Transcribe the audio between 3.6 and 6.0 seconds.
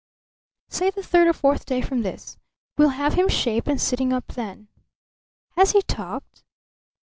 and sitting up then." "Has he